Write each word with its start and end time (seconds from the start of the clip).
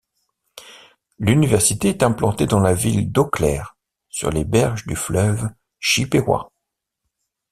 L'université 1.19 1.89
est 1.89 2.01
implantée 2.01 2.47
dans 2.47 2.59
la 2.59 2.73
ville 2.73 3.11
d'Eau 3.11 3.25
Claire, 3.25 3.77
sur 4.09 4.31
les 4.31 4.45
berges 4.45 4.87
du 4.87 4.95
fleuve 4.95 5.47
Chippewa. 5.79 6.49